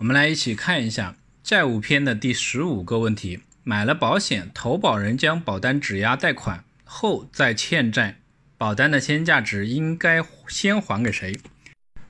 [0.00, 8.16] 我们来一起看一下债务篇的第十五个问题：买了保险，投保人将保单质押贷款后再欠债，
[8.56, 11.38] 保单的现金价值应该先还给谁？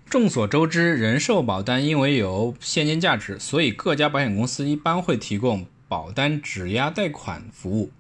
[0.09, 7.91] 众所周知，人寿保单因为有现金价值，所以各家保险公司一般会提供保单质押贷款服务。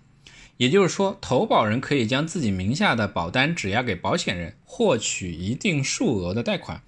[0.57, 6.81] 也就是说，投保人可以将自己名下的保单质押给保险人，获取一定数额的贷款。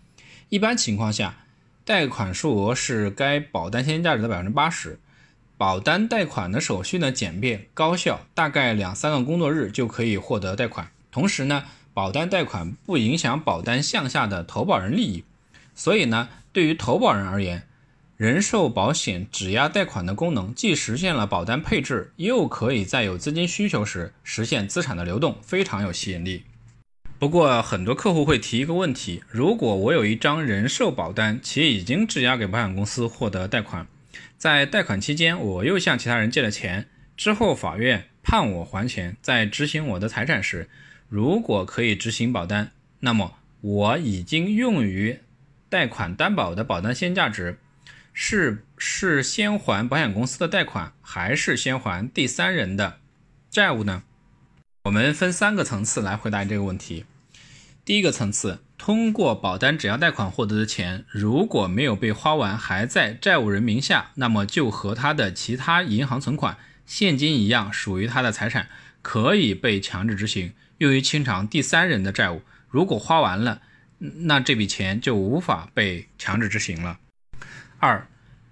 [0.50, 1.38] 一般情况下，
[1.84, 4.98] 贷款数额是该保单现金价值的百分之八十。
[5.58, 10.90] 保单贷款的手续呢简便高效，大概两三个工作日就可以获得贷款。
[11.10, 15.24] 同时呢，保单贷款不影响保单项下的投保人利益，
[15.74, 17.64] 所以呢，对于投保人而言。
[18.16, 26.44] 人寿保险质押贷款的功能，既实现了保单配置，又可以在有资金需求时实现资产的流动，非常有吸引力。
[27.22, 33.86] 不过，很多客户会提一个问题：如果我有一张人寿保单，且已经质押给保险公司获得贷款，
[34.36, 40.68] 在贷款期间我又向其他人借了钱，之后法院判我还钱，在执行我的财产时，
[41.08, 45.20] 如果可以执行保单，那么我已经用于
[45.68, 47.56] 贷款担保的保单现价值。
[48.12, 52.98] 是是先还保险公司的贷款，还是先还第三人的
[53.48, 54.02] 债务呢？
[54.86, 57.04] 我们分三个层次来回答这个问题。
[57.84, 68.68] 第一个层次，通过保单质押贷款获得的钱，如果没有被花完，还在债务人名下，那么就和他的其他银行存款、现金一样，属于他的财产，
[69.02, 72.42] 可以被强制执行，用于清偿第三人的债务。
[72.68, 73.62] 如果花完了，
[73.98, 77.00] 那这笔钱就无法被强制执行了。
[77.80, 78.06] 二，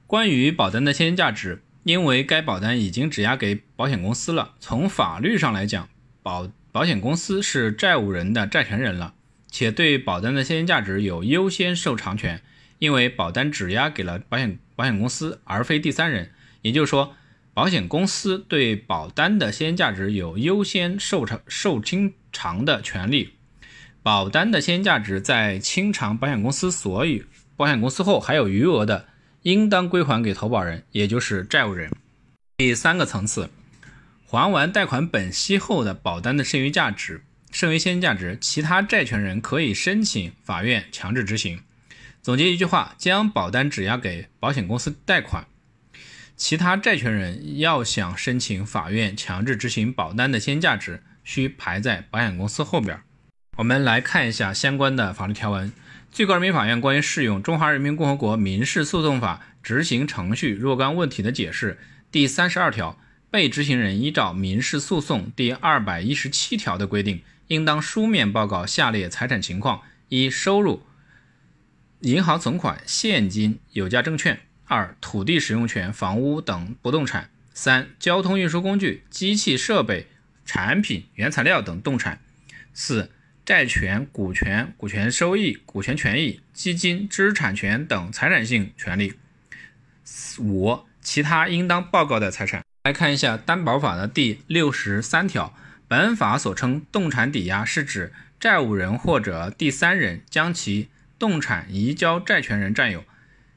[0.08, 5.88] 关于保单的现金价值，因为该保单已经质押给保险公司了，从法律上来讲，
[6.20, 9.14] 保保险公司是债务人的债权人了，
[9.50, 12.42] 且对保单的现金价值有优先受偿权，
[12.78, 16.30] 因为保单质押给了保险保险公司，而非第三人，
[16.62, 17.14] 也就是说，
[17.52, 23.34] 保险公司对保单的现金价值有优先受偿受清偿的权利，
[24.02, 27.22] 保单的现金价值在清偿保险公司所有
[27.56, 29.06] 保险公司后还有余额的。
[29.42, 31.90] 应当归还给投保人，也就是债务人。
[32.58, 33.48] 第三个层次，
[34.26, 41.60] 还完贷款本息后的保单的剩余价值、剩余现金价值，其他债权人可以申请法院强制执行。
[42.22, 45.46] 总结一句话：将保单质押给保险公司贷款，
[46.36, 53.00] 其他债权人要想申请法院强制执行保单的现金价值，需排在保险公司后边。
[53.56, 55.72] 我们来看一下相关的法律条文。
[56.12, 61.78] 最高人民法院关于适用《中华人民共和国民事诉讼法》执行程序若干问题的解释
[62.10, 62.98] 第三十二条，
[63.30, 70.84] 被执行人依照民事诉讼第二百一十七条的规定，应当书面报告下列财产情况：一、收入、
[72.00, 80.06] 银行存款、现金、有价证券；二、土地使用权、房屋等不动产；三、交通运输工具、机器设备、
[80.44, 82.18] 产品、原材料等动产；
[82.72, 83.10] 四。
[83.42, 89.14] 债权、股权、股权收益、股权权益、基金、知识产权等财产性权利。
[90.38, 92.62] 五、其他应当报告的财产。
[92.84, 95.52] 来看一下担保法的第六十三条，
[95.90, 103.02] 本法所称动产抵押，是指债务人或者第三人将其动产移交债权人占有，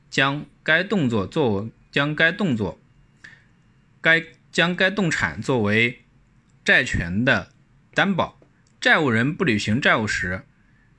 [0.09, 2.79] 将该动作作为将该动作
[4.01, 5.99] 该将该动产作为
[6.65, 7.51] 债权的
[7.93, 8.39] 担保。
[8.81, 10.41] 债务人不履行债务时，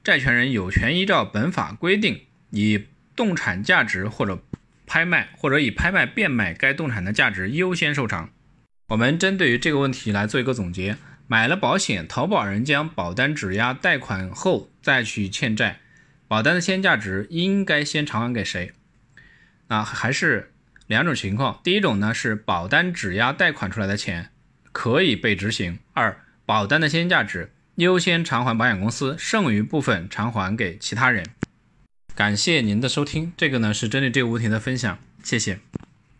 [0.05, 2.21] 债权人有权依照本法规定，
[2.51, 4.41] 以动产价值或者
[4.87, 8.31] 拍卖，或者以拍卖变卖该动产的价值优先受偿。
[8.91, 15.80] 我们针对于这个问题来做一个总结：买了保险，投保人将保单质押贷款后再去欠债，
[16.28, 18.72] 保单的现金价值应该先偿还给谁？
[19.68, 20.52] 那还是
[20.86, 24.30] 两种情况：第一种呢是保单质押贷款出来的钱
[24.72, 27.50] 可以被执行；二，保单的现金价值。
[27.76, 31.26] 优先偿还保险公司，剩余部分偿还给其他人。
[32.14, 35.59] 感谢您的收听，这个呢是针对这个问题的分享，谢谢。